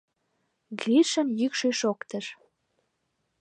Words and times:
—Гришан 0.79 1.27
йӱкшӧ 1.39 1.69
шоктыш. 1.79 2.25